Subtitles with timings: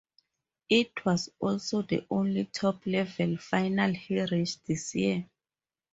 [0.67, 5.29] It was also the only top-level final he reached this year.